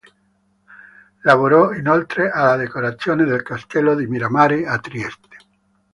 [1.23, 5.37] Lavorò inoltre alla decorazione del Castello di Miramare, a Trieste.